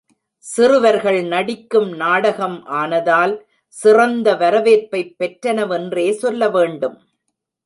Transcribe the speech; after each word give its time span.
சிறுவர்கள் 0.37 1.23
நடிக்கும் 1.23 1.91
நாடகம் 1.95 2.65
ஆனதால் 2.65 3.45
சிறந்த 3.67 4.35
வரவேற்பைப் 4.35 5.15
பெற்றனவென்றே 5.19 6.11
சொல்லவேண்டும். 6.11 6.97